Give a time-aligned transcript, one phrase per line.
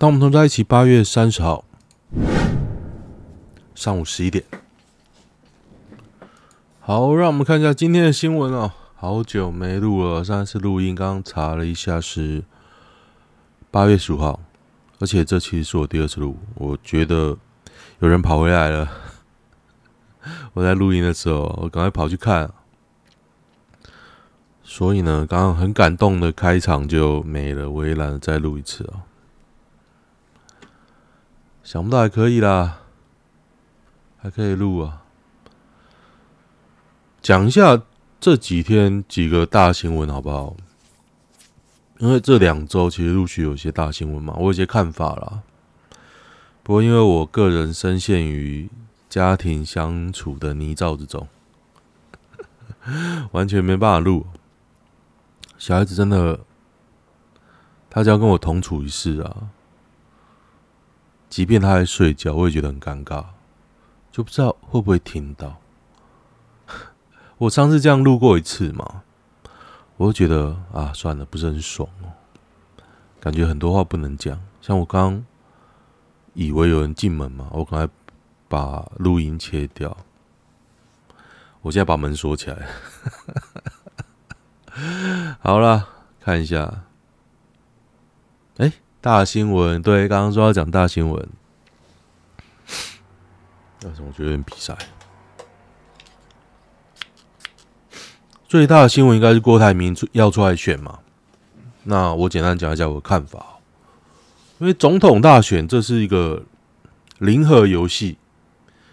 [0.00, 1.62] 当我们同在一起，八月三十号
[3.74, 4.42] 上午十一点。
[6.80, 8.72] 好，让我们看一下今天的新闻哦。
[8.94, 12.42] 好久没录了，上一次录音刚刚查了一下是
[13.70, 14.40] 八月十五号，
[15.00, 16.38] 而且这其实是我第二次录。
[16.54, 17.36] 我觉得
[17.98, 18.90] 有人跑回来了。
[20.54, 22.50] 我在录音的时候，我赶快跑去看。
[24.62, 29.02] 所以呢，刚刚很感动的开场就没了，我也懒得再录一次哦。
[31.70, 32.80] 想不到还可以啦，
[34.18, 35.04] 还可以录啊！
[37.22, 37.80] 讲一下
[38.18, 40.56] 这几天几个大新闻好不好？
[41.98, 45.42] 因为这两周其实陆续有些大新闻嘛，我有些看法啦。
[46.64, 48.68] 不过因为我个人深陷于
[49.08, 51.28] 家庭相处的泥沼之中，
[53.30, 54.26] 完全没办法录。
[55.56, 56.40] 小孩子真的，
[57.88, 59.50] 他只要跟我同处一室啊。
[61.30, 63.24] 即便他在睡觉，我也觉得很尴尬，
[64.10, 65.56] 就不知道会不会听到。
[67.38, 69.02] 我上次这样录过一次嘛，
[69.96, 72.12] 我就觉得啊，算了，不是很爽哦，
[73.20, 74.38] 感觉很多话不能讲。
[74.60, 75.24] 像我刚
[76.34, 77.90] 以为有人进门嘛，我刚才
[78.48, 79.96] 把录音切掉。
[81.62, 82.66] 我现在把门锁起来。
[85.40, 85.88] 好了，
[86.20, 86.84] 看一下，
[89.02, 91.26] 大新闻，对，刚刚说要讲大新闻，
[93.80, 94.76] 但是我觉得有点比赛。
[98.46, 100.98] 最大的新闻应该是郭台铭出要出来选嘛？
[101.84, 103.46] 那我简单讲一下我的看法。
[104.58, 106.42] 因为总统大选这是一个
[107.16, 108.18] 零和游戏，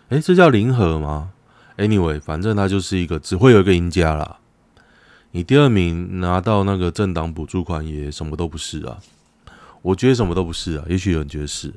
[0.07, 1.33] 诶，这叫零和吗
[1.75, 4.39] ？Anyway，反正它就是一个只会有一个赢家啦。
[5.31, 8.99] 你第二名拿到那个政党补助款也什么都不是啊。
[9.81, 11.73] 我觉得什么都不是啊，也许有人觉得是。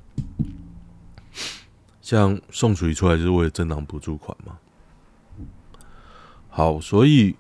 [2.01, 4.59] 像宋楚瑜出来就是为了政党补助款嘛。
[6.49, 7.37] 好，所以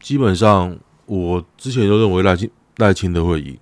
[0.00, 3.58] 基本上我之前就认为赖清赖清德会赢。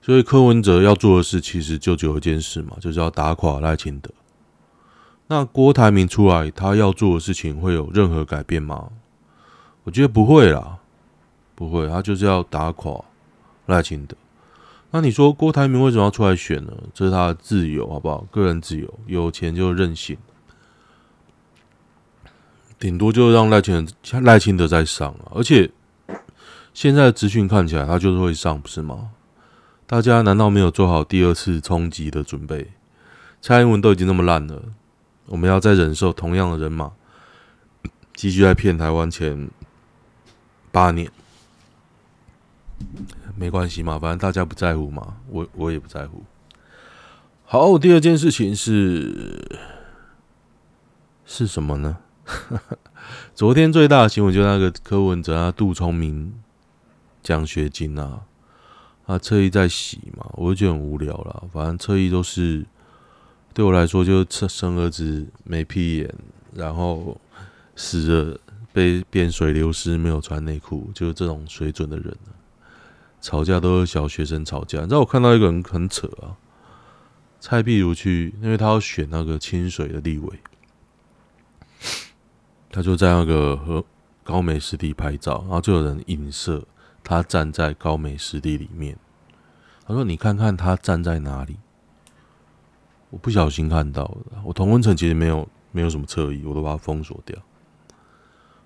[0.00, 4.10] 所以柯文哲要做的事其实就只有一件事嘛，就是要打垮赖清德。
[5.26, 8.90] 那郭台铭出来，他要做的事情会有任何改变吗？
[9.82, 10.78] 我觉得不会啦，
[11.54, 13.04] 不会，他就是要打垮
[13.66, 14.16] 赖清德。
[14.90, 16.72] 那你说郭台铭为什么要出来选呢？
[16.94, 18.26] 这是他的自由，好不好？
[18.30, 20.16] 个人自由，有钱就任性，
[22.78, 23.86] 顶多就让赖清
[24.22, 25.32] 赖清德再上啊。
[25.34, 25.70] 而且
[26.72, 29.10] 现在的资讯看起来，他就是会上，不是吗？
[29.86, 32.72] 大家难道没有做好第二次冲击的准备？
[33.42, 34.62] 蔡英文都已经那么烂了，
[35.26, 36.92] 我们要再忍受同样的人马
[38.14, 39.50] 继续在骗台湾前
[40.72, 41.10] 八年？
[43.38, 46.24] 没关系嘛，反正大家不在乎嘛，我我也不在乎。
[47.44, 49.60] 好，第二件事情是
[51.24, 51.98] 是什么呢？
[53.34, 56.34] 昨天最大的新闻就是那个柯文哲啊，杜聪明
[57.22, 58.22] 奖学金啊，
[59.06, 61.44] 他侧翼在洗嘛，我就觉得很无聊了。
[61.52, 62.66] 反正侧翼都是
[63.54, 66.14] 对我来说，就是生儿子没屁眼，
[66.52, 67.18] 然后
[67.76, 68.40] 死了
[68.72, 72.14] 被变水流失，没有穿内裤，就是这种水准的人。
[73.20, 76.38] 吵架都是小学生吵架，你知道我看到一个人很扯啊，
[77.40, 80.38] 蔡壁如去，因为他要选那个清水的立委，
[82.70, 83.84] 他就在那个和
[84.22, 86.64] 高美湿地拍照，然后就有人影射
[87.02, 88.96] 他站在高美湿地里面，
[89.84, 91.56] 他说：“你看看他站在哪里？”
[93.10, 97.36] 我不小心看到的，我同温层其实没有没有什么侧翼，我都把它封锁掉。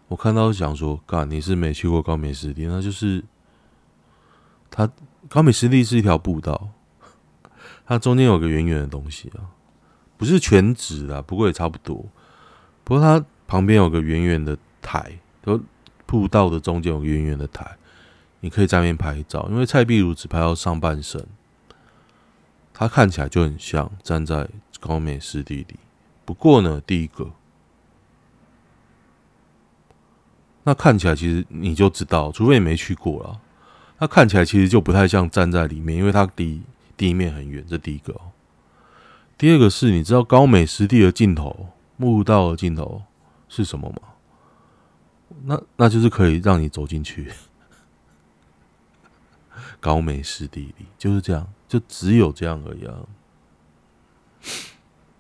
[0.09, 3.25] 我看到想说，干，你是没去过高美湿地，那就是。
[4.75, 4.91] 它
[5.29, 6.71] 高美湿地是一条步道，
[7.85, 9.53] 它中间有个圆圆的东西啊，
[10.17, 12.07] 不是全直的，不过也差不多。
[12.83, 15.61] 不过它旁边有个圆圆的台，都
[16.07, 17.77] 步道的中间有个圆圆的台，
[18.41, 19.47] 你可以在那边拍照。
[19.51, 21.27] 因为蔡壁如只拍到上半身，
[22.73, 24.49] 他看起来就很像站在
[24.81, 25.77] 高美湿地里。
[26.25, 27.31] 不过呢，第一个，
[30.63, 33.41] 那看起来其实你就知道，除非你没去过了。
[34.03, 36.61] 它看起来其实就不太像站在里面，因为它离
[36.97, 37.65] 地面很远。
[37.69, 38.33] 这第一个哦。
[39.39, 41.69] 第二个是，你知道高美湿地的尽头，
[41.99, 43.03] 步道的尽头
[43.49, 44.03] 是什么吗？
[45.45, 47.31] 那那就是可以让你走进去。
[49.79, 53.07] 高美湿地里就是这样，就只有这样而已啊。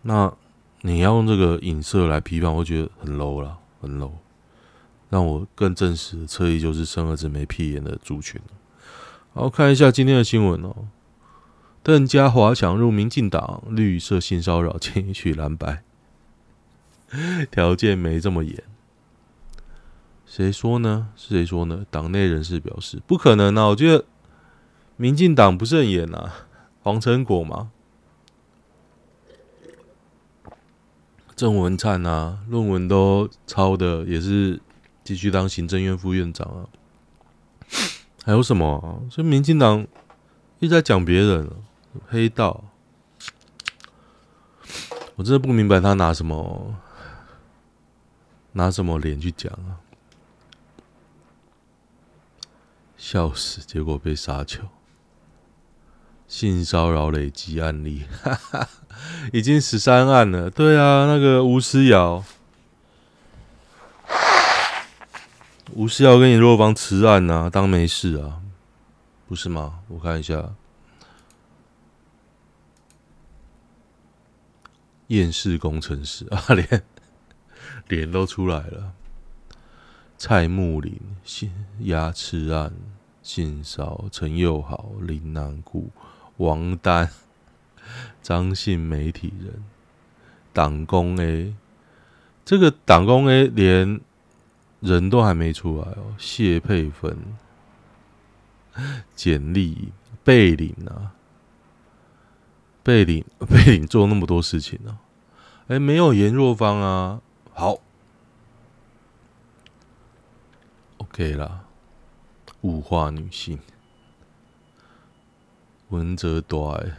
[0.02, 0.34] 那
[0.80, 4.10] 你要用这个影射来批判，我觉得很 low 了，很 low。
[5.08, 8.40] 让我更证实的侧翼就是生儿子没屁眼的族群。
[9.34, 10.88] 好，看一下今天的新闻哦。
[11.82, 15.82] 邓家华想入民进党，绿色性骚扰建议取蓝白，
[17.50, 18.62] 条件没这么严。
[20.26, 21.08] 谁说呢？
[21.16, 21.86] 是谁说呢？
[21.90, 23.68] 党内人士表示不可能啊！
[23.68, 24.04] 我觉得
[24.96, 26.46] 民进党不是很严啊，
[26.82, 27.70] 黄成果嘛，
[31.34, 34.60] 郑文灿啊，论文都抄的，也是
[35.02, 36.68] 继续当行政院副院长啊。
[38.24, 39.10] 还有什么啊？
[39.10, 39.86] 所以民进党
[40.58, 41.50] 一直在讲别人。
[42.08, 42.64] 黑道，
[45.14, 46.74] 我真的不明白他拿什么
[48.52, 49.76] 拿什么脸去讲啊！
[52.96, 53.60] 笑死！
[53.60, 54.62] 结果被杀球，
[56.26, 58.68] 性骚扰累积案例，哈哈，
[59.34, 60.48] 已经十三案了。
[60.48, 62.24] 对啊，那个吴思瑶，
[65.74, 68.42] 吴思瑶跟你若芳辞案啊，当没事啊，
[69.26, 69.80] 不是吗？
[69.88, 70.54] 我看一下。
[75.08, 76.82] 厌世工程师啊， 脸
[77.88, 78.92] 脸都出来了。
[80.18, 82.72] 蔡木林性压吃案，
[83.22, 85.90] 性骚陈又豪、林南顾、
[86.36, 87.10] 王丹、
[88.22, 89.64] 张姓媒体人，
[90.52, 91.54] 党工 A，
[92.44, 94.00] 这个党工 A 连
[94.82, 96.14] 人都还没出来哦。
[96.18, 97.16] 谢佩芬、
[99.14, 99.92] 简历、
[100.22, 101.14] 贝林啊。
[102.84, 104.98] 贝林，贝林做那么多事情呢、啊？
[105.68, 107.22] 哎、没有颜若芳啊。
[107.54, 107.78] 好
[110.96, 111.64] ，OK 啦。
[112.62, 113.58] 物化女性，
[115.90, 116.92] 文哲多哎，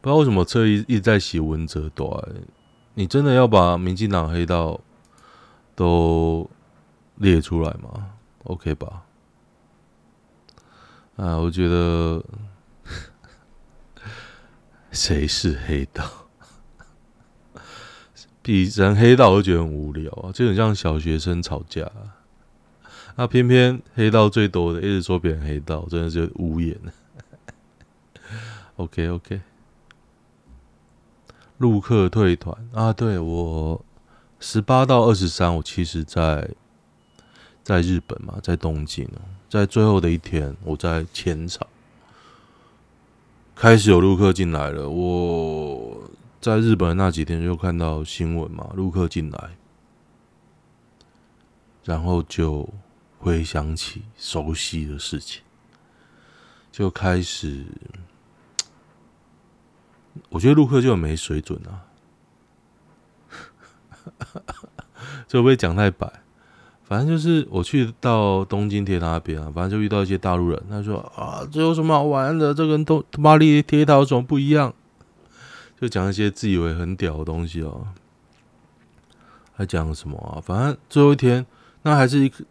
[0.00, 2.40] 不知道为什么车一一直在写文哲多哎。
[2.94, 4.80] 你真的要把民进党黑到
[5.80, 6.48] 都
[7.16, 8.10] 列出来吗
[8.44, 9.04] ？OK 吧？
[11.16, 12.22] 啊，我觉得。
[14.92, 16.04] 谁是黑道？
[18.42, 22.20] 比人黑道我觉得很无聊啊，就很像小学生吵架啊。
[23.16, 26.78] 那偏偏黑道最多的，一直说别人黑道，真的是无言。
[28.76, 29.40] OK OK，
[31.58, 33.84] 陆客退团啊，对，我
[34.40, 36.50] 十八到二十三，我其实在
[37.62, 39.06] 在日本嘛，在东京，
[39.50, 41.66] 在最后的一天，我在浅草。
[43.54, 44.88] 开始有陆客进来了。
[44.88, 46.10] 我
[46.40, 49.50] 在日本那几天就看到新闻嘛，陆客进来，
[51.84, 52.66] 然后就
[53.18, 55.42] 回想起熟悉的事情，
[56.72, 57.66] 就开始，
[60.30, 61.84] 我觉得陆客就没水准啊，
[65.26, 66.10] 就会不会讲太白？
[66.84, 72.52] 反正就是我去到东京铁塔那边啊，反正就遇到一些大陆人，他说啊，这有什么好玩的？
[72.52, 74.74] 这跟东巴黎铁塔有什么不一样？
[75.80, 77.86] 就讲一些自以为很屌的东西哦。
[79.54, 80.42] 还讲什么啊？
[80.44, 81.46] 反正最后一天，
[81.82, 82.44] 那还是一个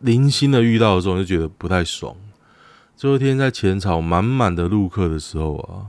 [0.00, 2.14] 零星的遇到的时候，就觉得不太爽。
[2.94, 5.88] 最后一天在浅草满满的陆客的时候啊，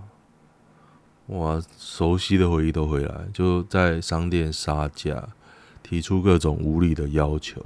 [1.28, 5.30] 哇，熟悉的回忆都回来，就在商店杀价。
[5.88, 7.64] 提出各种无理的要求，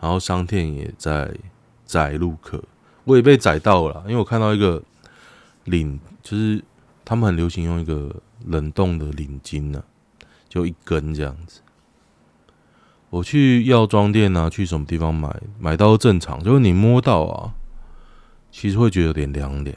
[0.00, 1.28] 然后商店也在
[1.84, 2.62] 宰路客，
[3.02, 4.80] 我也被宰到了，因为我看到一个
[5.64, 6.62] 领，就是
[7.04, 9.82] 他们很流行用一个冷冻的领巾呢、
[10.48, 11.60] 就一根这样子。
[13.10, 17.54] 我去药妆店啊，去什么地方买，买到正常，就是你摸到啊，
[18.52, 19.76] 其实会觉得有点凉凉。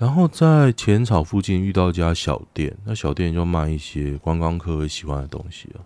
[0.00, 5.84] 然后在浅草附近遇到一家小店，那小店就卖一些观光客会喜欢的东西啊。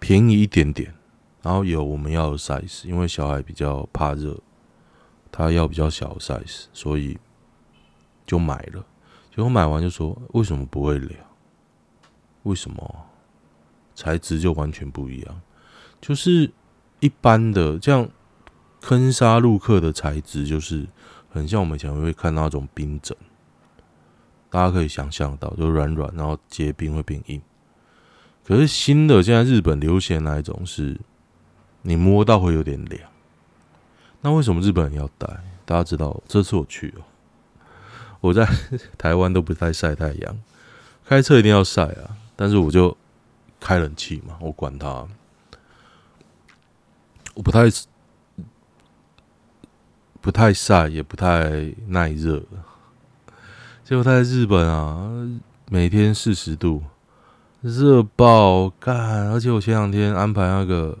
[0.00, 0.92] 便宜一点点，
[1.40, 4.36] 然后有我们要的 size，因为小孩比较怕热，
[5.30, 7.16] 他要比较小的 size，所以
[8.26, 8.84] 就买了。
[9.30, 11.14] 结果买完就说：“为什么不会凉？
[12.42, 13.06] 为什么
[13.94, 15.40] 材质就完全不一样？
[16.00, 16.50] 就是
[16.98, 18.08] 一般的这样
[18.80, 20.88] 坑杀路客的材质，就是
[21.32, 23.16] 很像我们以前会看到那种冰枕，
[24.50, 27.40] 大家可以想象到，就软软，然后结冰会变硬。”
[28.44, 31.00] 可是新的现在日本流行那一种是，
[31.82, 33.08] 你摸到会有点凉。
[34.20, 35.26] 那为什么日本人要戴？
[35.64, 37.02] 大家知道，这次我去哦，
[38.20, 38.44] 我在
[38.98, 40.38] 台湾都不太晒太阳，
[41.06, 42.16] 开车一定要晒啊。
[42.34, 42.96] 但是我就
[43.60, 45.06] 开冷气嘛，我管它，
[47.34, 47.70] 我不太
[50.22, 52.42] 不太晒，也不太耐热。
[53.84, 55.10] 结果在日本啊，
[55.68, 56.84] 每天四十度。
[57.60, 59.30] 热爆干！
[59.30, 60.98] 而且我前两天安排那个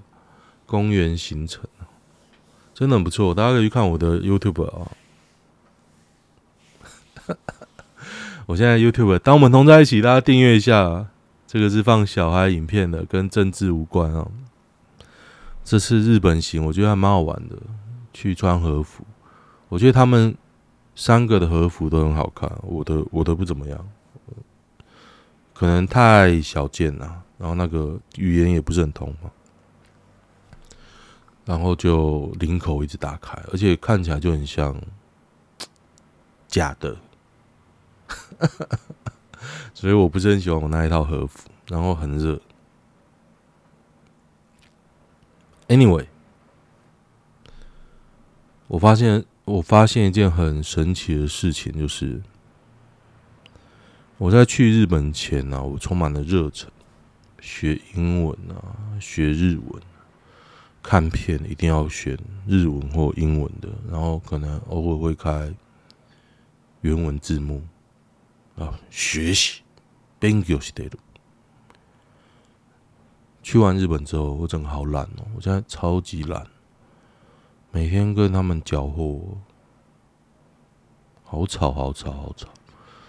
[0.64, 1.64] 公园行程，
[2.72, 3.34] 真的很不错。
[3.34, 4.90] 大家可以去看我的 YouTube 啊。
[8.46, 11.06] 我现在 YouTube，当我们同在一起，大家订阅一下。
[11.48, 14.26] 这个是放小孩影片的，跟政治无关啊。
[15.64, 17.56] 这次日本行，我觉得还蛮好玩的，
[18.12, 19.04] 去穿和服。
[19.72, 20.36] 我觉得他们
[20.94, 23.88] 三个的和服都很好看，我的我的不怎么样，
[25.54, 29.30] 可能太小件了，然后那个语言也不是很通嘛。
[31.46, 34.78] 然后就领口一直打开，而且看起来就很像
[36.46, 36.94] 假的。
[39.72, 42.38] 所以我不是很喜欢我那一套和服，然后很热。
[45.68, 46.08] Anyway，
[48.68, 52.21] 我发现我发现一件很神奇的事情，就是
[54.17, 56.67] 我在去日本前呢、啊，我充满了热忱，
[57.39, 59.81] 学英文啊，学日文，
[60.81, 62.17] 看片一定要选
[62.47, 65.53] 日文或英文的，然后可能偶尔会开
[66.81, 67.63] 原文字幕。
[68.57, 69.61] 啊，学习，
[70.19, 70.97] 勉强してる。
[73.43, 75.27] 去完日本之后，我真的好懒哦！
[75.35, 76.47] 我现在超级懒，
[77.72, 79.20] 每天跟他们搅和，
[81.24, 82.46] 好吵，好吵，好吵。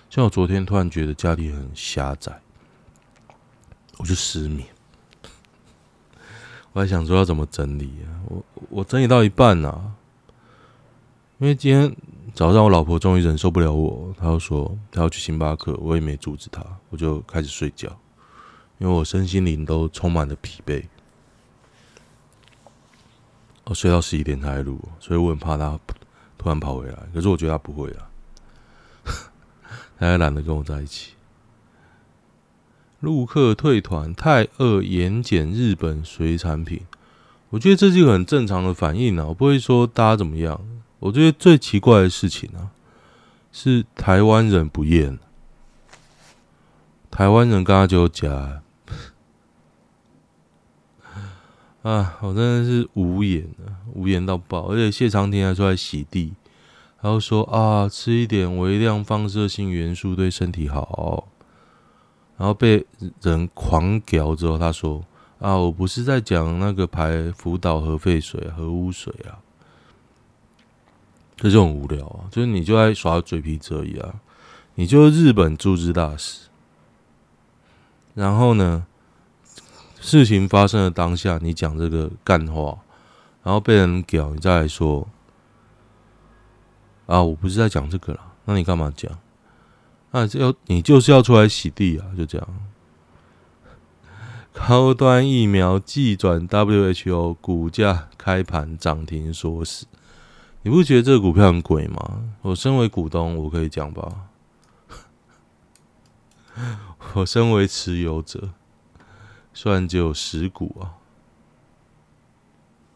[0.09, 2.41] 像我昨天突然觉得家里很狭窄，
[3.97, 4.67] 我就失眠。
[6.73, 8.07] 我还想说要怎么整理啊？
[8.25, 9.93] 我我整理到一半、啊，
[11.37, 11.95] 因为今天。
[12.33, 17.87] 早上，我老婆终于忍受不了我，她就说她要去星巴克，我也没阻止她，我就开始睡觉，
[18.79, 20.83] 因为我身心灵都充满了疲惫。
[23.65, 25.79] 我睡到十一点才录，所以我很怕他
[26.37, 26.97] 突然跑回来。
[27.13, 28.09] 可是我觉得他不会啊，
[29.97, 31.13] 他还懒得跟我在一起。
[32.99, 36.81] 陆客退团，太饿严检日本水产品，
[37.49, 40.59] 我觉得这是一个很正常的反应啊，我不会说大家怎么样。
[40.99, 42.71] 我觉得最奇怪的事情啊，
[43.51, 45.19] 是台湾人不验。
[47.11, 48.61] 台湾人刚刚就讲，
[51.83, 54.67] 啊，我真的是无言啊，无言到爆。
[54.71, 56.33] 而且谢长廷还出来洗地，
[57.01, 61.27] 然后说啊，吃一点微量放射性元素对身体好。
[62.37, 62.85] 然后被
[63.21, 65.05] 人狂屌之后，他说
[65.39, 69.37] 啊，我不是在讲那个排福岛核废水、核污水啊。
[71.35, 72.25] 这就很无聊啊！
[72.31, 74.15] 就是你就在耍嘴皮子而已啊！
[74.75, 76.47] 你就是日本驻日大使，
[78.13, 78.85] 然后呢，
[80.03, 82.77] 事情发生的当下，你讲这个干话，
[83.41, 85.07] 然后被人屌，你再来说
[87.05, 89.09] 啊，我不是在讲这个啦，那你干嘛讲？
[90.11, 92.05] 那要你就是要出来洗地啊！
[92.17, 92.47] 就这样，
[94.51, 99.87] 高端疫苗寄转 WHO 股价开盘涨停锁死。
[100.63, 102.21] 你不觉得这个股票很贵吗？
[102.41, 104.27] 我身为股东，我可以讲吧。
[107.15, 108.49] 我身为持有者，
[109.53, 110.97] 虽然只有十股啊。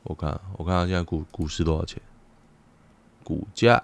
[0.04, 2.02] 我看，我看它现在股股市多少钱？
[3.24, 3.84] 股价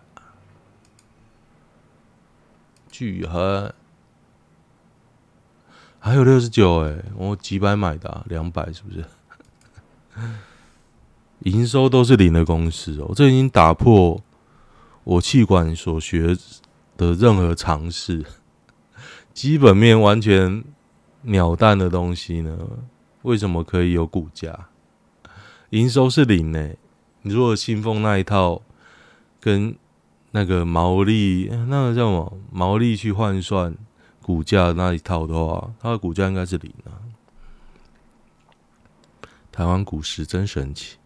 [2.90, 3.74] 巨亨
[6.00, 9.04] 还有六十九哎，我几百买的啊，两百是不是？
[11.40, 14.24] 营收都是零的公司哦，这已经打破
[15.04, 16.38] 我气管所学
[16.96, 18.26] 的任何常识。
[19.34, 20.64] 基本面完全
[21.24, 22.58] 鸟蛋的东西呢，
[23.24, 24.68] 为什么可以有股价？
[25.72, 26.70] 营收是零呢？
[27.24, 28.62] 你如果信奉那一套，
[29.40, 29.76] 跟
[30.32, 33.76] 那个毛利，那个叫什么毛利去换算
[34.22, 37.02] 股价那一套的话，它的股价应该是零啊。
[39.52, 40.98] 台湾股市真神奇。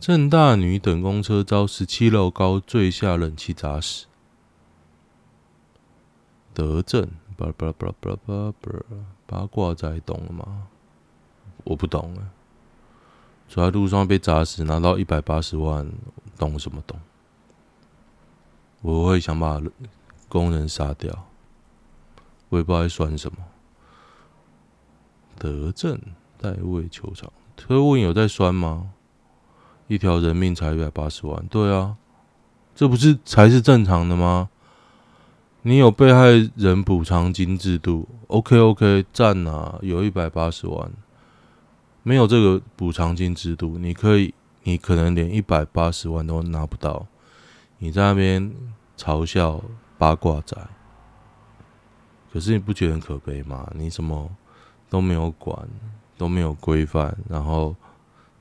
[0.00, 4.06] 正大女等公车遭十七楼高坠下冷气砸死。
[6.52, 8.80] 德政，巴拉巴拉巴拉巴拉巴拉
[9.26, 10.68] 八卦仔懂了吗？
[11.64, 12.30] 我不懂啊。
[13.46, 15.90] 走在路上被砸死，拿到一百八十万，
[16.38, 16.98] 懂什么懂？
[18.80, 19.60] 我会想把
[20.28, 21.26] 工人杀掉。
[22.48, 23.38] 我也不知道在算什么。
[25.38, 26.00] 德政
[26.38, 28.92] 代位球场，特务有在酸吗？
[29.88, 31.96] 一条人命才一百八十万，对啊，
[32.74, 34.48] 这不是才是正常的吗？
[35.66, 40.90] 你有被害人补偿金制度，OK OK，赞啊，有一百八十万。
[42.02, 47.06] 没有这个补偿金制度，你可以，你可能连一百八十万都拿不到。
[47.78, 48.54] 你在那边
[48.98, 49.58] 嘲笑
[49.96, 50.54] 八卦仔，
[52.30, 53.66] 可是你不觉得很可悲吗？
[53.74, 54.30] 你什么
[54.90, 55.66] 都没有管，
[56.18, 57.74] 都没有规范，然后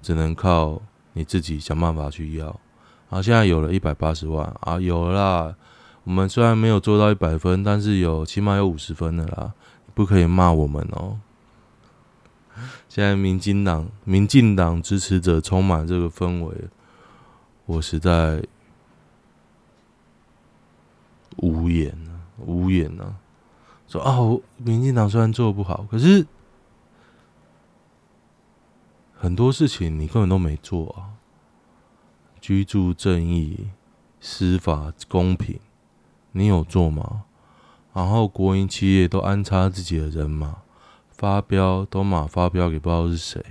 [0.02, 0.82] 只能靠。
[1.16, 2.48] 你自己想办法去要，
[3.12, 5.56] 啊现在有了一百八十万啊，有了啦！
[6.04, 9.54] 我们虽然没有做到一百分，但是有起码有五十分的啦，
[9.94, 11.20] 不可以骂我们哦。
[12.90, 16.68] 现在民进党、民进党支持者充满这个氛围，
[17.66, 18.44] 我实在
[21.38, 23.16] 无言啊，无言啊！
[23.88, 24.20] 说啊，
[24.58, 26.28] 民进党虽然做不好，可是
[29.16, 31.18] 很多事情你根本都没做啊，
[32.42, 33.70] 居住正义、
[34.20, 35.60] 司法公平。
[36.34, 37.24] 你有做吗？
[37.94, 40.64] 然后国营企业都安插自己的人马，
[41.10, 43.44] 发飙都马发飙给不知道是谁。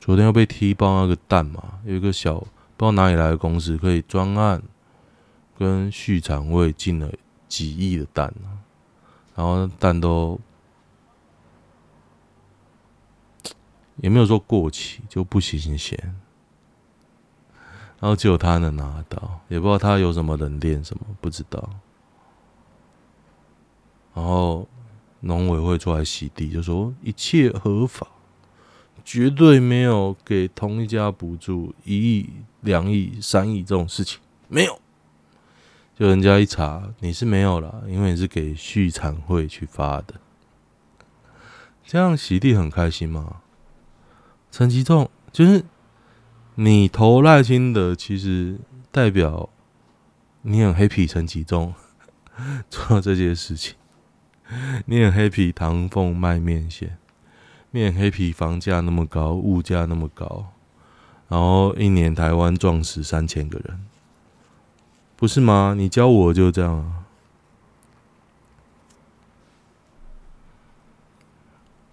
[0.00, 4.62] 昨天又被踢爆那个蛋嘛，有一个小不知道哪里来的公司，可以专案
[5.56, 7.12] 跟畜产会进了
[7.46, 8.32] 几亿的蛋，
[9.36, 10.40] 然后蛋都
[13.98, 16.16] 也没有说过期，就不新鲜。
[18.02, 21.70] 然后只有他能拿到，也不知道他有什么冷链什么，不知道。
[24.12, 24.68] 然后
[25.20, 28.08] 农委会出来洗地，就说一切合法，
[29.04, 32.28] 绝对没有给同一家补助一亿、
[32.62, 34.80] 两亿、三亿这种事情，没有。
[35.94, 40.14] 就人家一查，你是没有了，因为你是给畜产会去发的。
[41.84, 43.42] 这样洗地很开心吗？
[44.50, 45.64] 陈吉仲就是。
[46.56, 48.58] 你投赖清德，其实
[48.90, 49.48] 代表
[50.42, 51.74] 你很 happy 陈吉仲
[52.68, 53.74] 做这件事情，
[54.84, 56.98] 你很 happy 唐凤卖面线，
[57.70, 60.48] 你很 happy 房价那么高，物价那么高，
[61.28, 63.86] 然后一年台湾撞死三千个人，
[65.16, 65.74] 不是吗？
[65.74, 66.98] 你教我就这样啊。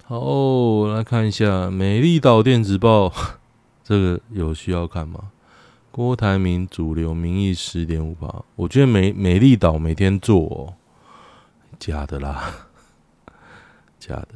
[0.04, 3.08] 好，来看一下《美丽岛电子报》。
[3.90, 5.32] 这个有需要看吗？
[5.90, 10.74] 郭台铭主流民意十点五趴，我觉得美美丽岛每天做哦，
[11.80, 12.68] 假的啦，
[13.98, 14.28] 假的，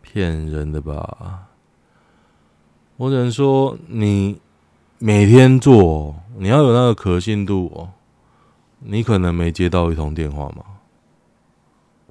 [0.00, 1.48] 骗人的吧？
[2.96, 4.40] 我只能说你
[4.98, 7.92] 每天做，你要有那个可信度哦。
[8.78, 10.64] 你可能没接到一通电话吗？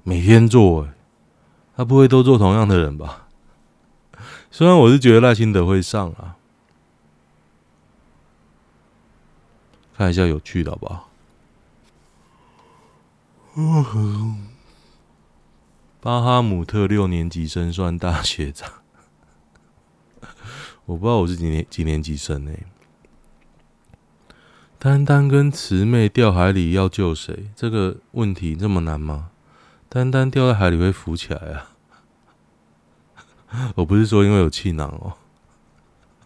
[0.04, 0.90] 每天做，诶，
[1.76, 3.26] 他不会都做同样的人吧？
[4.52, 6.36] 虽然我是觉得赖清德会上啊。
[9.96, 11.08] 看一下有趣的好不好？
[16.00, 18.70] 巴哈姆特六年级生算大学长，
[20.84, 22.52] 我不知道我是几年几年级生呢？
[24.78, 27.50] 丹丹跟慈妹掉海里要救谁？
[27.56, 29.30] 这个问题这么难吗？
[29.88, 31.72] 丹丹掉在海里会浮起来啊？
[33.76, 35.16] 我不是说因为有气囊哦，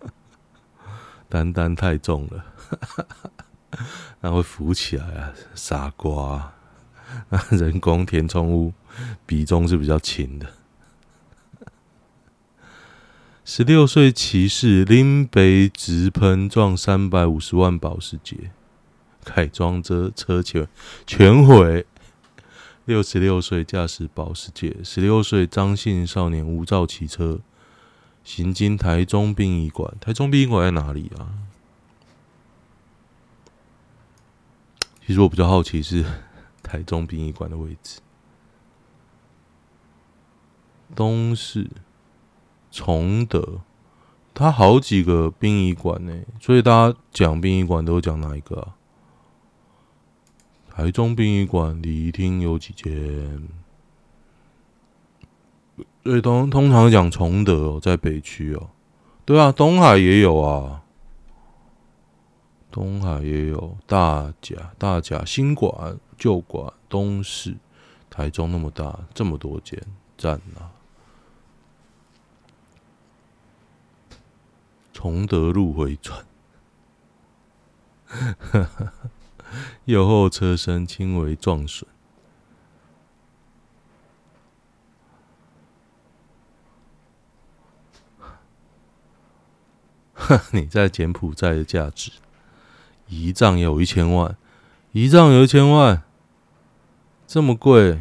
[1.30, 2.44] 丹丹太重了。
[4.20, 6.52] 那会浮起来啊，傻瓜！
[7.28, 8.72] 那 人工填充物
[9.26, 10.46] 比重是比较轻的。
[13.44, 18.52] 十六岁骑士拎杯直喷撞三百五十万保时捷，
[19.24, 20.68] 改装车车全
[21.06, 21.86] 全毁。
[22.84, 27.40] 六十六岁驾驶保时捷，十六岁张姓少年无照骑车，
[28.24, 29.94] 行经台中殡仪馆。
[30.00, 31.49] 台中殡仪馆在哪里啊？
[35.10, 36.04] 其实我比较好奇是
[36.62, 37.98] 台中殡仪馆的位置，
[40.94, 41.68] 东势、
[42.70, 43.62] 崇德，
[44.32, 48.76] 它好几个殡仪馆呢，所以大家讲殡仪馆都讲哪一个啊？
[50.70, 53.48] 台中殡仪馆礼仪厅有几间？
[56.04, 58.70] 所以通通常讲崇德哦，在北区哦，
[59.24, 60.79] 对啊，东海也有啊。
[62.70, 67.56] 东海也有大甲、大甲新馆、旧馆、东势、
[68.08, 69.80] 台中那么大，这么多间，
[70.16, 70.70] 赞啊！
[74.92, 76.24] 崇德路回转，
[79.86, 81.88] 右后车身轻微撞损。
[90.52, 92.12] 你在柬埔寨的价值？
[93.10, 94.36] 胰脏有一千万，
[94.92, 96.02] 胰脏有一千万，
[97.26, 98.00] 这么贵？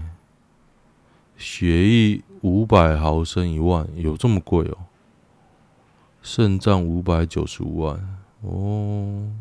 [1.36, 4.78] 血液五百毫升一万，有这么贵哦？
[6.22, 9.32] 肾脏五百九十五万哦。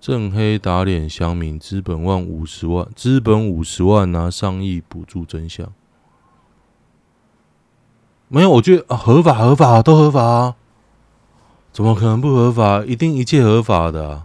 [0.00, 5.72] 正黑打脸乡民，资本万五十万，资本五十万拿上亿补助真相？
[8.26, 10.56] 没有，我觉得合法合法都合法啊。
[11.72, 12.84] 怎么可能不合法？
[12.84, 14.24] 一定一切合法的。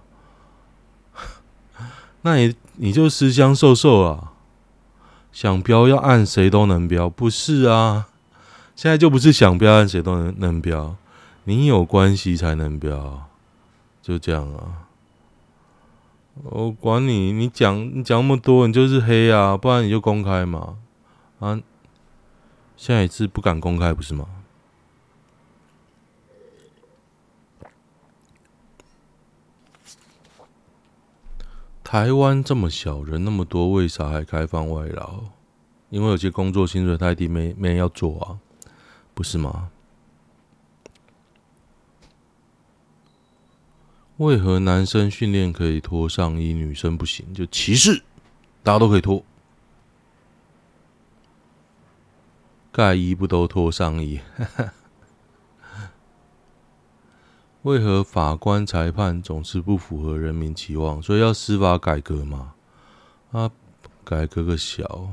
[2.24, 4.34] 那你你就私相授受啊？
[5.32, 8.08] 想标要按谁都能标，不是啊？
[8.76, 10.96] 现在就不是想标按谁都能能标，
[11.46, 13.24] 你有关系才能标，
[14.02, 14.90] 就这样啊。
[16.44, 20.78] 我管你，你讲你讲那么多，你就是黑啊，不然你就公开嘛。
[21.40, 21.60] 啊，
[22.76, 24.26] 现在是不敢公开，不是吗？
[31.90, 35.24] 台湾这么小，人那么多，为啥还开放外劳？
[35.90, 38.38] 因为有些工作薪水太低，没没人要做啊，
[39.14, 39.70] 不是吗？
[44.18, 47.34] 为何男生训练可以脱上衣，女生不行？
[47.34, 48.04] 就歧视，
[48.64, 49.24] 大家都可以脱。
[52.74, 54.20] 盖伊不都脱上衣？
[54.36, 54.74] 哈 哈
[57.68, 61.02] 为何法官裁判总是不符合人民期望？
[61.02, 62.54] 所以要司法改革嘛？
[63.34, 63.52] 啊，
[64.06, 65.10] 改革个小！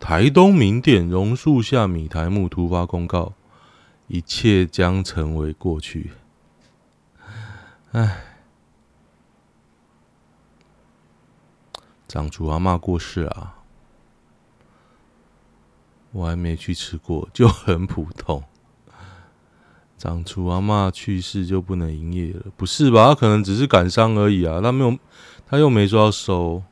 [0.00, 3.34] 台东名店榕树下米苔目突发公告，
[4.08, 6.10] 一切将成为过去。
[7.92, 8.24] 唉，
[12.08, 13.62] 长竹阿妈过世啊，
[16.10, 18.42] 我还没去吃过，就很普通。
[20.02, 22.46] 长竹阿嬷去世就不能营业了？
[22.56, 23.10] 不是吧？
[23.10, 24.98] 他可能只是感伤而已啊，他没有，
[25.46, 26.64] 他又没说要收。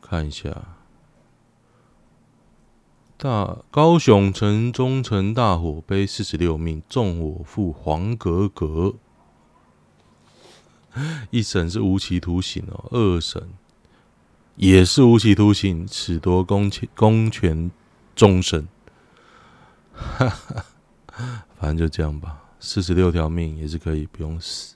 [0.00, 0.78] 看一下，
[3.18, 8.94] 大高雄城中城大火背四十六命，纵火妇黄格格。
[11.30, 13.46] 一审是无期徒刑哦，二审
[14.56, 17.70] 也是无期徒刑，褫夺公权公权
[18.16, 18.66] 终身。
[20.02, 24.74] 哈哈，反正就这样吧，四十六条命也是可以不用死。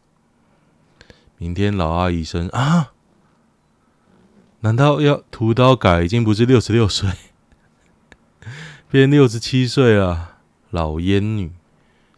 [1.38, 2.92] 明天老阿姨生啊。
[4.60, 6.02] 难道要屠刀改？
[6.02, 7.10] 已经不是六十六岁，
[8.90, 10.38] 变六十七岁了。
[10.70, 11.52] 老烟女，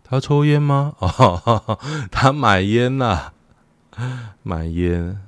[0.02, 0.94] 她抽烟吗？
[1.00, 1.78] 哦，
[2.10, 3.32] 她买烟呐、
[3.96, 5.20] 啊，买烟。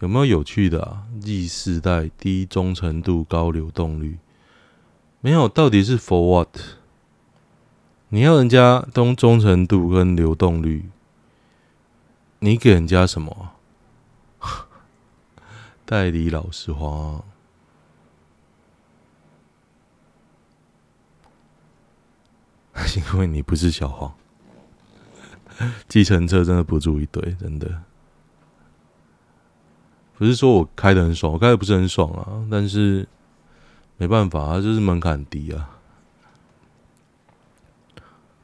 [0.00, 4.18] 有没有有趣的啊第四代低忠诚度高流动率，
[5.22, 6.48] 没有，到底是 for what？
[8.08, 10.90] 你要人家忠忠诚度跟流动率，
[12.40, 13.50] 你给人家什么？
[15.84, 17.22] 代理老实话，
[22.96, 24.14] 因为你不是小黄，
[25.86, 27.82] 计程车真的不住一堆，真的
[30.16, 33.06] 不是说我开的很爽，我开的不是很爽啊，但是
[34.00, 35.68] 没办法啊，就是门槛低啊。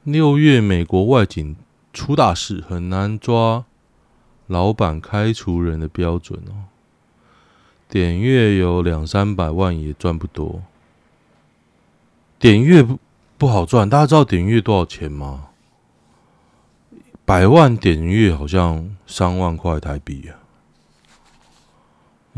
[0.03, 1.57] 六月美国外景
[1.95, 3.65] 出大事，很难抓
[4.47, 6.69] 老板开除人的标准哦。
[7.89, 10.63] 点阅有两三百万也赚不多，
[12.39, 12.99] 点阅不
[13.39, 13.89] 不好赚。
[13.89, 15.49] 大家知道点阅多少钱吗？
[17.25, 20.37] 百万点阅好像三万块台币啊！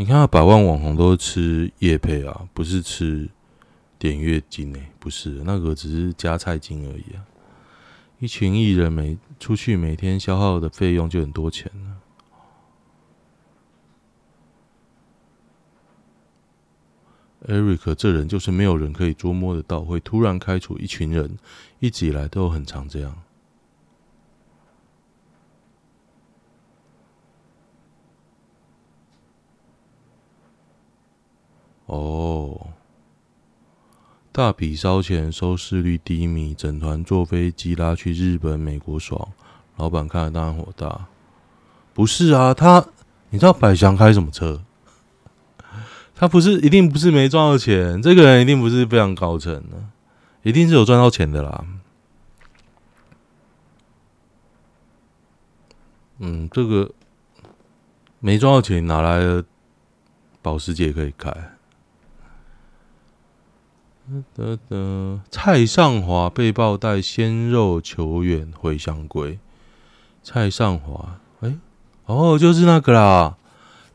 [0.01, 3.29] 你看，百万网红都是吃夜配啊，不是吃
[3.99, 7.27] 点阅金诶，不是那个，只是加菜金而已啊。
[8.21, 11.97] 一群艺人每出去每天消耗的费用就很多钱了。
[17.49, 21.37] Eric 这人就是没有人可以捉摸得到，会突然开除一群人，
[21.81, 23.21] 一直以来都很常这样。
[31.89, 32.69] 哦，
[34.31, 39.33] 大笔烧钱，收视率低迷，整团坐飞机拉去日本、美国爽，
[39.77, 41.07] 老板看了当然火大。
[41.95, 42.85] 不是啊，他
[43.31, 44.63] 你知道百祥开什么车？
[46.15, 49.83] 他不是一定不是没赚到钱，这个人一定不是非常高层的，
[50.43, 51.65] 一定是有赚到钱的啦。
[56.19, 56.93] 嗯，这个
[58.19, 59.45] 没赚到钱哪来的
[60.43, 61.33] 保时捷可以开？
[64.35, 69.39] 得得，蔡尚华被曝带鲜肉球员回乡归。
[70.23, 71.57] 蔡尚华，哎，
[72.07, 73.37] 哦，就是那个啦。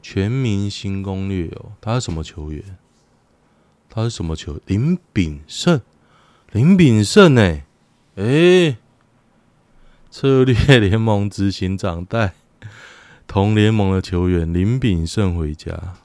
[0.02, 2.78] 全明星攻略哦，他是什么球员？
[3.90, 4.60] 他是什么球？
[4.66, 5.80] 林炳胜，
[6.52, 7.62] 林炳胜呢？
[8.16, 8.76] 哎，
[10.12, 12.34] 策略联盟执行长带
[13.26, 15.96] 同联盟的球员林炳胜回家。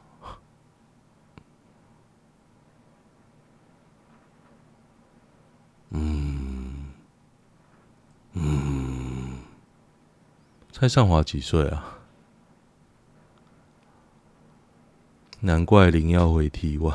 [5.91, 6.93] 嗯
[8.35, 9.39] 嗯，
[10.71, 11.99] 蔡尚华几岁啊？
[15.41, 16.95] 难怪林耀辉提问。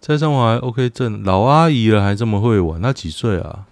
[0.00, 2.80] 蔡尚华 OK，正老阿姨了，还这么会玩。
[2.82, 3.66] 她几岁啊？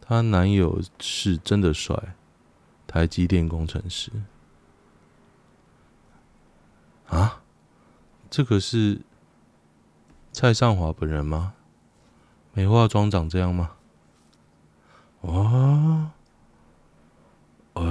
[0.00, 2.14] 她男友是真的帅，
[2.86, 4.10] 台积电工程师。
[7.08, 7.42] 啊，
[8.30, 9.00] 这个是
[10.32, 11.54] 蔡尚华本人吗？
[12.60, 13.70] 没化妆长这样吗？
[15.22, 16.10] 哦，
[17.72, 17.82] 哎，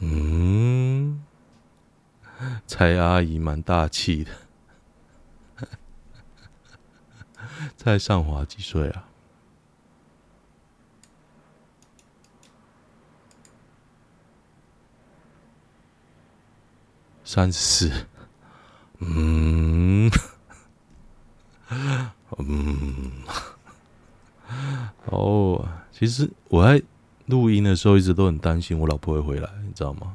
[0.00, 1.24] 嗯，
[2.66, 4.30] 蔡阿姨蛮大气的。
[7.78, 9.08] 蔡尚华几岁啊？
[17.24, 18.06] 三十四。
[18.98, 20.10] 嗯，
[22.38, 23.12] 嗯。
[25.06, 26.82] 哦，其实我在
[27.26, 30.12] 录音的时候一直都很担心我老婆会回来，你知道吗？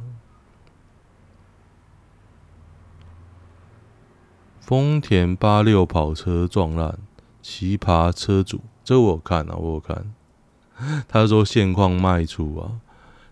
[4.59, 6.99] 丰田八六跑车撞烂，
[7.41, 10.13] 奇葩车主，这我看啊，我看。
[11.09, 12.79] 他说现况卖出啊，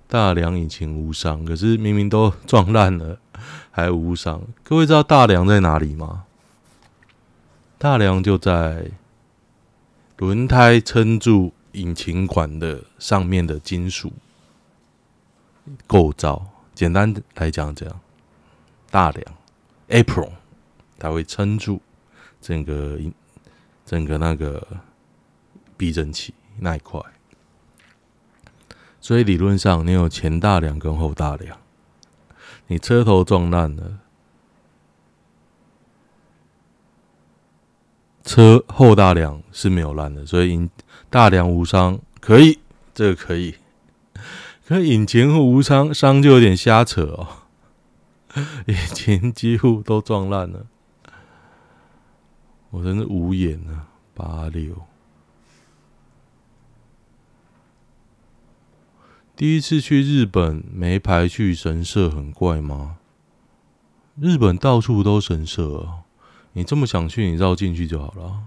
[0.07, 3.19] 大梁引擎无伤，可是明明都撞烂了，
[3.71, 4.41] 还无伤。
[4.63, 6.25] 各位知道大梁在哪里吗？
[7.77, 8.91] 大梁就在。
[10.17, 14.11] 轮胎撑住引擎管的上面的金属
[15.85, 17.99] 构造，简单来讲，这样
[18.89, 19.37] 大梁
[19.89, 20.31] apron
[20.97, 21.79] 它会撑住
[22.41, 22.97] 整个
[23.85, 24.65] 整个那个
[25.77, 26.99] 避震器那一块，
[28.99, 31.55] 所以理论上你有前大梁跟后大梁，
[32.65, 33.99] 你车头撞烂了。
[38.27, 40.69] 车后大梁是没有烂的，所以引
[41.09, 42.59] 大梁无伤，可以，
[42.93, 43.55] 这个可以。
[44.67, 47.27] 可引擎无伤，伤就有点瞎扯哦。
[48.67, 50.67] 引擎几乎都撞烂了，
[52.71, 53.87] 我真是无言啊！
[54.13, 54.85] 八六，
[59.35, 62.97] 第一次去日本没排去神社很怪吗？
[64.19, 66.03] 日本到处都神社哦。
[66.53, 68.43] 你这么想去，你绕进去就好了。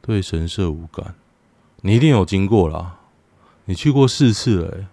[0.00, 1.14] 对神社无感，
[1.82, 3.00] 你一定有经过啦。
[3.66, 4.86] 你去过四次了，欸，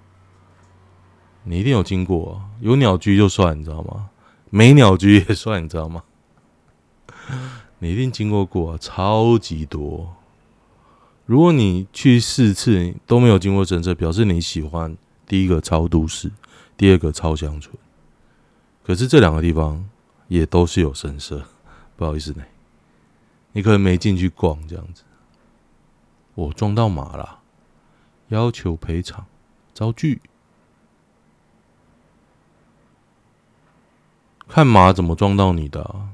[1.44, 2.42] 你一定有经过。
[2.60, 4.10] 有鸟居就算，你知道吗？
[4.50, 6.04] 没鸟居也算，你知道吗？
[7.80, 10.16] 你一定经过过啊，超级多。
[11.26, 16.32] 如果你去四次都没有经过神社，表示你喜欢第一个超都市，
[16.76, 17.76] 第二个超乡村。
[18.84, 19.88] 可是这两个地方
[20.28, 21.44] 也都是有神社。
[21.98, 22.44] 不好意思呢，
[23.54, 25.02] 你可能没进去逛这样子。
[26.36, 27.40] 我撞到马了，
[28.28, 29.26] 要求赔偿，
[29.74, 30.22] 遭拒。
[34.48, 36.08] 看马怎么撞到你的？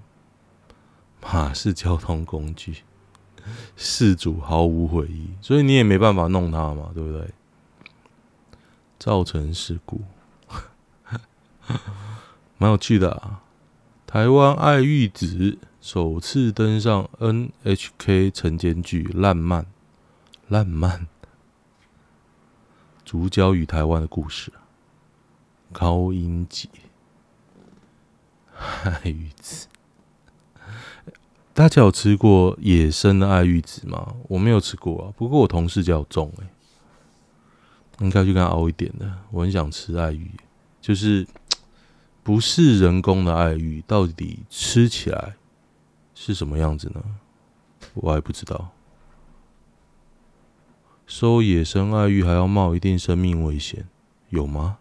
[1.21, 2.83] 马是交通工具，
[3.75, 7.29] 事主毫无悔意，所以你也没办法弄他嘛，对不对？
[8.97, 10.01] 造成事故，
[12.57, 13.41] 蛮有趣的啊。
[14.07, 15.57] 台湾爱玉子。
[15.83, 19.63] 首次登上 NHK 晨间剧《烂漫》，
[20.47, 21.07] 烂漫，
[23.03, 24.53] 主角与台湾的故事。
[25.73, 26.69] 高英杰，
[28.55, 29.67] 爱玉子，
[31.53, 34.15] 大家有吃过野生的爱玉子吗？
[34.29, 36.47] 我没有吃过啊，不过我同事家有种，哎，
[37.99, 39.13] 应该去跟他熬一点的。
[39.31, 40.31] 我很想吃爱玉，
[40.79, 41.27] 就是
[42.23, 45.35] 不是人工的爱玉，到底吃起来
[46.25, 47.03] 是什么样子呢？
[47.95, 48.69] 我还不知道。
[51.05, 53.85] 收野生爱玉还要冒一定生命危险，
[54.29, 54.77] 有吗？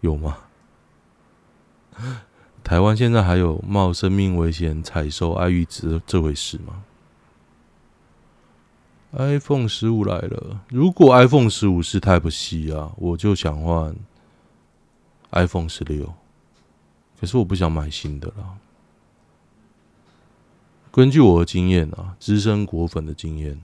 [0.00, 0.38] 有吗？
[2.64, 6.82] 台湾现在还有冒生命危险采收爱玉子这回事吗
[9.12, 13.94] ？iPhone 十五来了，如果 iPhone 十五是 Type C 啊，我就想换
[15.30, 16.12] iPhone 十六。
[17.20, 18.58] 可是我不想买新的了。
[20.96, 23.60] 根据我的经验啊，资深果粉的经验，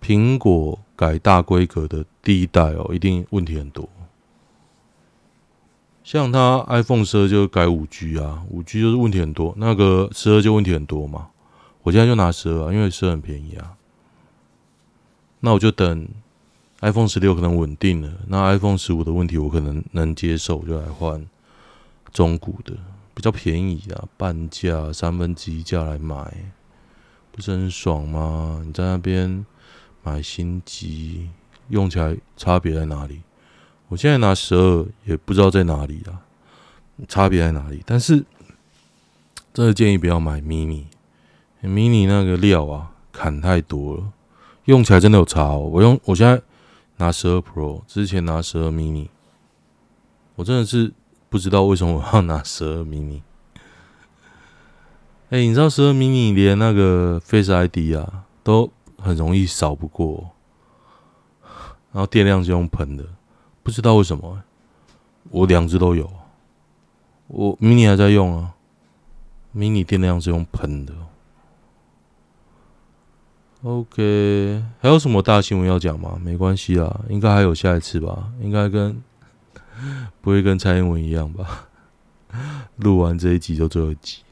[0.00, 3.86] 苹果改大规格的第一代哦，一定问题很多。
[6.02, 9.52] 像它 iPhone 十二就改五 G 啊，五 G 就是问题很多。
[9.58, 11.28] 那个十二就问题很多嘛。
[11.82, 13.76] 我现在就拿十二啊，因为十二很便宜啊。
[15.40, 16.08] 那我就等
[16.80, 21.26] iPhone 十六可能稳定了，那 iPhone 十五的问题我可能能接受，我就来换
[22.14, 22.74] 中古的。
[23.14, 26.32] 比较便宜啊，半价、三分之一价来买，
[27.30, 28.62] 不是很爽吗？
[28.64, 29.44] 你在那边
[30.02, 31.30] 买新机，
[31.68, 33.22] 用起来差别在哪里？
[33.88, 36.24] 我现在拿十二也不知道在哪里啊，
[37.06, 37.82] 差别在哪里？
[37.84, 38.24] 但是
[39.52, 44.12] 真的建议不要买 mini，mini 那个料啊，砍太多了，
[44.64, 45.58] 用起来真的有差哦。
[45.58, 46.40] 我用我现在
[46.96, 49.08] 拿十二 Pro，之前拿十二 mini，
[50.36, 50.90] 我真的是
[51.32, 53.22] 不知道为什么我要拿十二 mini。
[55.30, 60.28] 哎、你知道十二 mini 连那个 Face ID 啊都很容易扫不过，
[61.90, 63.04] 然后电量是用喷的，
[63.62, 64.42] 不知道为什么、
[65.30, 66.12] 我两只都有，
[67.28, 68.52] 我 mini 还在用啊
[69.56, 70.92] ，mini 电量是用喷的。
[73.62, 76.20] OK，还有什么大新闻要讲吗？
[76.22, 79.02] 没关系啊，应该还有下一次吧，应该跟
[80.20, 81.68] 不会跟蔡英文一样吧？
[82.76, 84.22] 录完这一集就最后一集。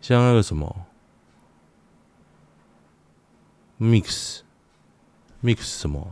[0.00, 0.86] 像那个什么
[3.80, 4.40] ，mix
[5.42, 6.06] mix 什么，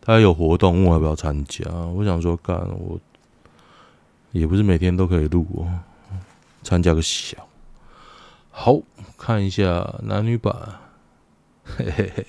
[0.00, 1.70] 他有活动，问我要不要参加。
[1.70, 2.98] 我想说，干我
[4.32, 5.68] 也不是每天都可以录哦，
[6.62, 7.46] 参加个小。
[8.50, 8.80] 好，
[9.18, 10.54] 看一下男女版，
[11.64, 12.26] 嘿嘿嘿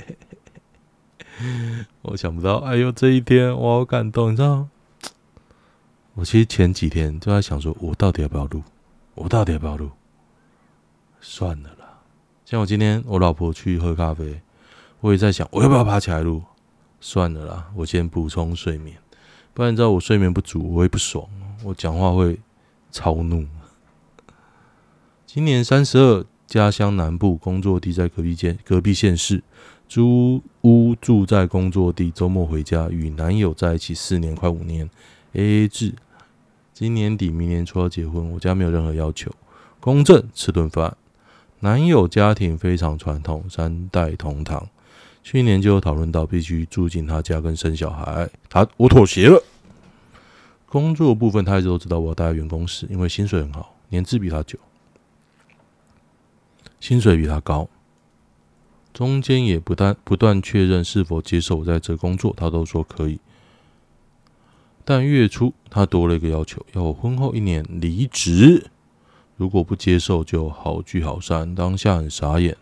[1.39, 4.67] 嘿，我想不到，哎呦，这一天我好感动，你知道？
[6.17, 8.63] 我其实前几天就在想说，我到底要不要录？
[9.13, 9.91] 我到底要不要录？
[11.21, 11.99] 算了啦，
[12.43, 14.41] 像我今天我老婆去喝咖啡，
[14.99, 16.41] 我也在想我要不要爬起来录。
[16.99, 18.97] 算了啦，我先补充睡眠，
[19.53, 21.23] 不然你知道我睡眠不足，我会不爽，
[21.63, 22.39] 我讲话会
[22.91, 23.45] 超怒。
[25.27, 29.43] 今年三十二，家乡南部，工作地在隔壁县，隔壁县市，
[29.87, 34.89] 租屋住在工作地，周末回家，与男友在一起四年快五年
[35.35, 35.93] ，AA 制。
[36.79, 39.31] 今年底明年初要结婚，我家没有任何要求，
[39.79, 40.95] 公证吃顿饭。
[41.61, 44.69] 男友家庭非常传统，三代同堂。
[45.23, 49.41] 去年就有讨论到必须住进他家跟生小孩，他我妥协了。
[50.67, 54.59] 工作部分他一直都知道我要待在员工室，因为薪水很好，年资比他久，
[56.79, 57.67] 薪水比他高。
[58.93, 63.19] 中间也不断不断确认是否接受我在这工作，他都说可以。
[64.89, 68.67] 但月初他多了一个要求，要我婚后一年离职。
[69.35, 71.53] 如果不接受，就好聚好散。
[71.53, 72.55] 当下很傻眼，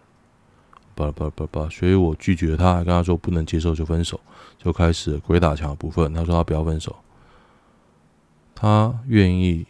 [0.95, 4.19] 叭叭叭叭，所以我拒绝他，跟他说不能接受就分手，
[4.57, 6.11] 就开始鬼打墙的部分。
[6.15, 6.95] 他说他不要分手，
[8.55, 9.63] 他愿意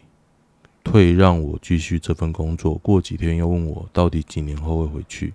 [0.82, 2.76] 退让我继续这份工作。
[2.76, 5.34] 过几天又问我到底几年后会回去。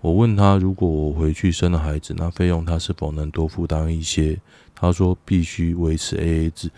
[0.00, 4.40] 我问他，如果我回去生了孩子，那费用他是否能多负担一些？
[4.74, 6.70] 他说必须维持 AA 制。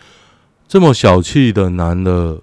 [0.67, 2.41] 这么小气的男的。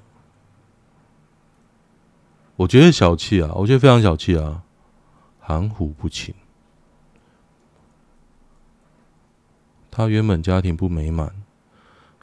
[2.57, 4.63] 我觉得小气啊，我觉得非常小气啊，
[5.39, 6.35] 含糊不清。
[9.91, 11.33] 他原本家庭不美满，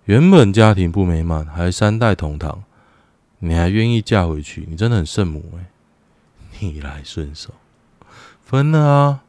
[0.03, 2.63] 原本家庭不美满，还三代同堂，
[3.39, 4.65] 你还愿意嫁回去？
[4.69, 5.65] 你真的很圣母哎！
[6.59, 7.53] 逆来顺受，
[8.45, 9.23] 分了啊，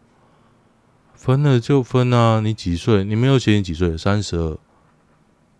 [1.14, 2.40] 分了就分啊。
[2.40, 3.02] 你几岁？
[3.02, 3.96] 你没有写你几岁？
[3.96, 4.58] 三十二，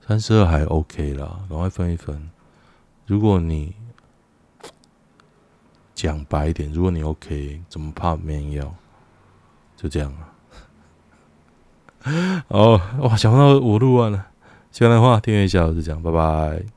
[0.07, 2.31] 三十二还 OK 啦，赶快分一分。
[3.07, 3.75] 如果你
[5.95, 8.75] 讲白一点，如果你 OK，怎么怕没人要？
[9.75, 10.37] 就这样啊。
[12.49, 14.27] 哦，哇，想不到我录完了。
[14.71, 16.76] 喜欢的话，订阅一下，我是这样，拜拜。